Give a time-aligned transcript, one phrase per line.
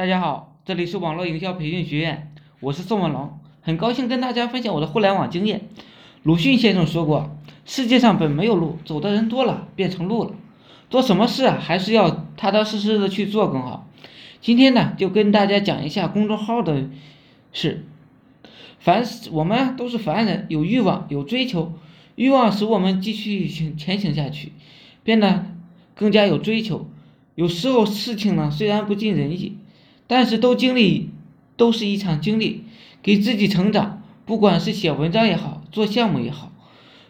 [0.00, 5.68] 大家好，这里是网络营销培训学院，我是宋文龙，很高兴跟大家分享我的互联网经验。
[6.22, 7.36] 鲁迅先生说过，
[7.66, 10.30] 世界上本没有路，走的人多了，变成路了。
[10.88, 13.90] 做什么事啊，还是要踏踏实实的去做更好。
[14.40, 16.88] 今天呢，就跟大家讲一下公众号的
[17.52, 17.84] 事。
[18.78, 21.74] 凡我们都是凡人，有欲望，有追求，
[22.14, 24.52] 欲望使我们继续前行下去，
[25.04, 25.44] 变得
[25.94, 26.88] 更加有追求。
[27.34, 29.58] 有时候事情呢，虽然不尽人意。
[30.10, 31.10] 但是都经历，
[31.56, 32.64] 都是一场经历，
[33.00, 34.02] 给自己成长。
[34.26, 36.50] 不管是写文章也好，做项目也好，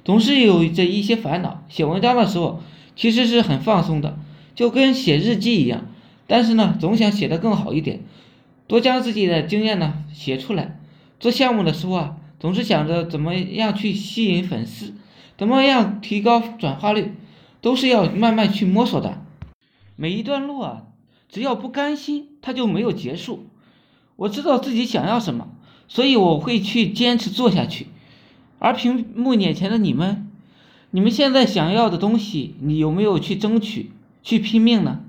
[0.04, 1.64] 总是有着一些烦恼。
[1.70, 2.62] 写文章的时候，
[2.95, 4.18] 其实是很放松的，
[4.54, 5.86] 就跟写日记一样。
[6.26, 8.00] 但是呢，总想写得更好一点，
[8.66, 10.78] 多将自己的经验呢写出来。
[11.18, 14.92] 做项目的时候啊，总是想着怎么样去吸引粉丝，
[15.38, 17.14] 怎么样提高转化率，
[17.62, 19.23] 都是要慢慢去摸索的。
[19.96, 20.82] 每一段路啊。
[21.30, 23.46] 只要不甘心，他就没有结束。
[24.16, 25.48] 我知道自己想要什么，
[25.88, 27.87] 所以我会去坚持做下去。
[28.59, 30.28] 而屏幕眼前的你们，
[30.90, 35.00] 你们现在想要的东西，你有没有去争取、去拼命呢？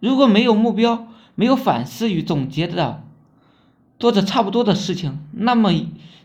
[0.00, 3.04] 如果没有目标、没有反思与总结的，
[3.98, 5.72] 做着差不多的事情，那么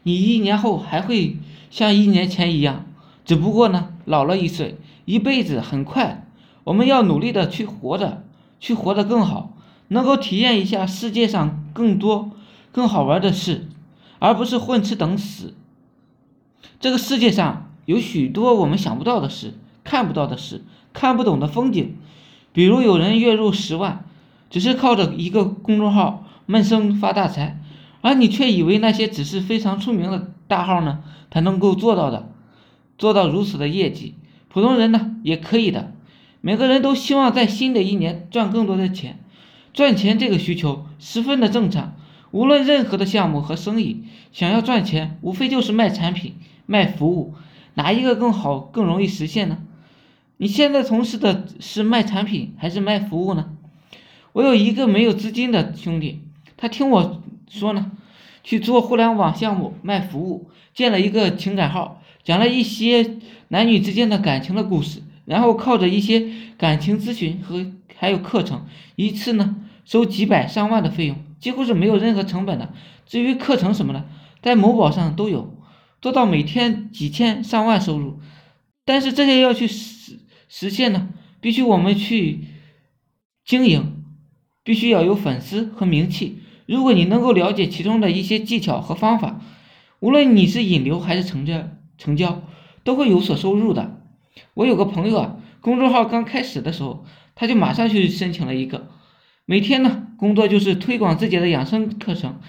[0.03, 1.37] 你一年后还会
[1.69, 2.85] 像一年前一样，
[3.23, 4.77] 只不过呢，老了一岁。
[5.05, 6.27] 一辈子很快，
[6.63, 8.23] 我们要努力的去活着。
[8.65, 9.53] 去活得更好，
[9.89, 12.31] 能够体验一下世界上更多、
[12.71, 13.67] 更好玩的事，
[14.17, 15.53] 而不是混吃等死。
[16.79, 21.95] 这个世界上有许多我们想不到的事、看不到的事、看不懂的风景。
[22.53, 24.03] 比如有人月入十万，
[24.49, 27.61] 只是靠着一个公众号闷声发大财，
[28.01, 32.29] 而你却以为那些只是非常出名的大号呢才能够做到的，
[32.97, 34.15] 做到如此的业绩，
[34.49, 35.91] 普通人呢也可以的。
[36.45, 39.17] 每个人都希望在新的一年赚更多的钱，
[39.73, 41.95] 赚钱这个需求十分的正常。
[42.29, 46.35] 无论任何的项目和生意，想要赚钱，无非就是卖产品、
[46.67, 47.33] 卖服务，
[47.73, 49.57] 哪一个更好、更容易实现呢？
[50.37, 53.49] 你现在从事的是卖产品还是卖服务呢？
[54.33, 56.21] 我有一个没有资金的兄弟，
[56.57, 57.91] 他听我说呢，
[58.43, 63.15] 去做互联网项目卖服务，建了一个情感号，讲了一些
[63.47, 65.01] 男女之间的感情的故事。
[65.25, 67.65] 然后靠着一些感情咨询和
[67.97, 68.65] 还有课程，
[68.95, 72.73] 一次呢收几百上万的费用，几乎是没有任何成本的。
[73.05, 74.05] 至于课程什么的，
[74.41, 75.57] 在某宝上都有，
[76.01, 78.19] 做到每天几千上万收入。
[78.85, 81.09] 但是这些要去实实现呢，
[81.41, 82.45] 必须我们去
[83.43, 84.03] 经营，
[84.63, 86.39] 必须要有粉丝和名气。
[86.67, 89.41] 如果你能够了解其中的一些技巧和方法，
[89.99, 92.43] 无论你是引流还是成交，成交
[92.83, 94.01] 都会有所收入的。
[94.53, 98.89] 我有个朋友啊，公众号刚开始的时候，他就马上去申请了一个，
[99.45, 102.39] 每天呢工作就是推广自己的养生课程。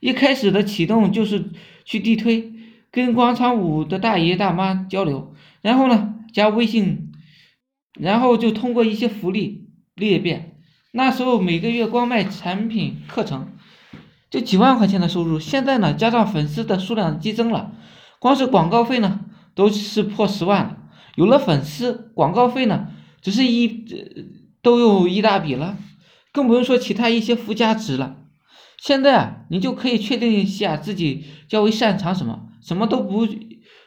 [0.00, 1.50] 一开始的启动就是
[1.84, 2.52] 去地推，
[2.90, 7.12] 跟广场舞的大爷大妈交流，然后呢加微信，
[7.98, 10.58] 然后就通过一些福利裂变。
[10.92, 13.52] 那时候每个月光卖产品课程
[14.30, 17.72] 就几万块钱的收入，现在呢加上粉丝的数量激增了，
[18.18, 19.20] 光是广告费呢
[19.54, 20.78] 都是破十万了。
[21.16, 22.88] 有了粉丝，广告费呢，
[23.22, 23.84] 只是一
[24.62, 25.76] 都有一大笔了，
[26.32, 28.16] 更不用说其他一些附加值了。
[28.78, 33.26] 现在啊，你就可以确定一下自己较为擅长什么，什么都不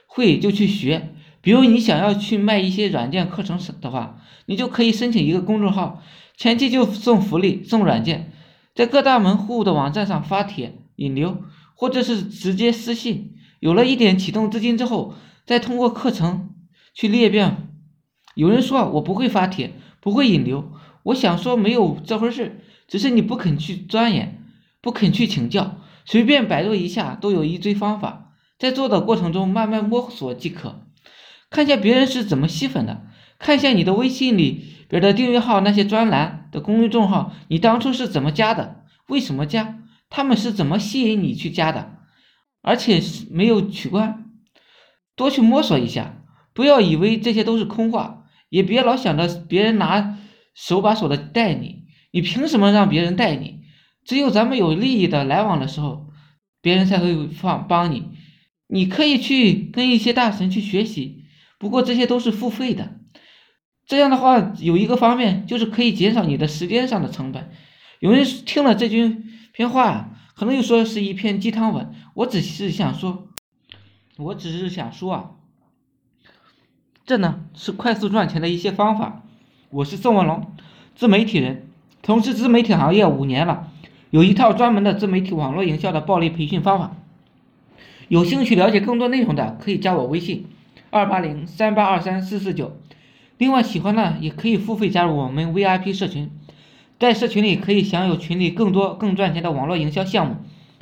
[0.08, 1.14] 会就去学。
[1.42, 6.02] 比如你想要去卖一些软件课程的话，你就可以申请一个公众号，
[6.36, 8.32] 前期就送福利、送软件，
[8.74, 11.44] 在各大门户的网站上发帖引流，
[11.76, 13.36] 或者是直接私信。
[13.60, 15.14] 有了一点启动资金之后，
[15.46, 16.50] 再通过课程。
[16.98, 17.70] 去裂变，
[18.34, 19.72] 有人说我不会发帖，
[20.02, 20.72] 不会引流。
[21.04, 24.44] 我想说没有这回事，只是你不肯去钻研，
[24.82, 30.88] 不肯去请教，随便百度一下都有一堆方法，在做的过程中慢慢摸索即可。
[31.52, 33.06] 看一下别人是怎么吸粉的，
[33.38, 38.86] 看一下你的微信里边的订阅号那些专栏的公众号，你当初是怎么加的？
[39.08, 39.84] 为什么加？
[40.10, 41.92] 他们是怎么吸引你去加的？
[42.64, 43.00] 而且
[43.30, 44.26] 没有取关，
[45.16, 46.17] 多去摸索一下。
[46.58, 50.18] 不要以为这些都是空话，也别老想着别人拿
[50.56, 53.60] 手把手的带你，你凭什么让别人带你？
[54.04, 56.08] 只有咱们有利益的来往的时候，
[56.60, 58.08] 别人才会放帮你。
[58.66, 61.26] 你可以去跟一些大神去学习，
[61.60, 63.02] 不过这些都是付费的。
[63.86, 67.52] 这样的话，有一个方面就是可以减少你的时间上的成本。
[68.00, 69.16] 有人听了这句
[69.54, 71.94] 篇话，可能又说是一篇鸡汤文。
[72.16, 73.28] 我只是想说，
[74.18, 75.32] 我只是想说啊。
[77.08, 79.24] 这呢是快速赚钱的一些方法。
[79.70, 80.46] 我是宋文龙，
[80.94, 81.66] 自媒体人，
[82.04, 83.70] 从事自媒体行业五年了，
[84.10, 86.98] 有一套专门的自媒体网络营销的暴力培训方法。
[88.10, 90.48] 有兴趣了解更多内容的，可以加我微信
[90.90, 92.76] 二八零三八二三四四九。
[93.38, 96.30] 另外，喜欢的也可以付费加入我们 VIP 社群，
[97.00, 100.36] 在社群里可以享有群里更多更赚钱的网络营销项目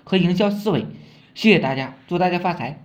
[0.03, 0.87] 和营销思维。
[1.35, 2.84] 谢谢大家，祝大家发财！